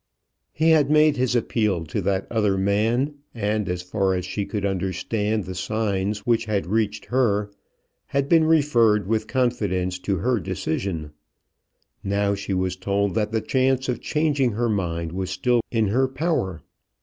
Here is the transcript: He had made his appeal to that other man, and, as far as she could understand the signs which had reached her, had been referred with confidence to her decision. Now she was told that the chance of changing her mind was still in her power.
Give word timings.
He 0.51 0.71
had 0.71 0.89
made 0.89 1.15
his 1.15 1.35
appeal 1.35 1.85
to 1.85 2.01
that 2.01 2.25
other 2.31 2.57
man, 2.57 3.19
and, 3.35 3.69
as 3.69 3.83
far 3.83 4.15
as 4.15 4.25
she 4.25 4.47
could 4.47 4.65
understand 4.65 5.43
the 5.43 5.53
signs 5.53 6.25
which 6.25 6.45
had 6.45 6.65
reached 6.65 7.05
her, 7.05 7.51
had 8.07 8.27
been 8.27 8.45
referred 8.45 9.05
with 9.05 9.27
confidence 9.27 9.99
to 9.99 10.15
her 10.17 10.39
decision. 10.39 11.11
Now 12.03 12.33
she 12.33 12.55
was 12.55 12.75
told 12.75 13.13
that 13.13 13.31
the 13.31 13.41
chance 13.41 13.87
of 13.89 14.01
changing 14.01 14.53
her 14.53 14.69
mind 14.69 15.11
was 15.11 15.29
still 15.29 15.61
in 15.69 15.89
her 15.89 16.07
power. 16.07 16.63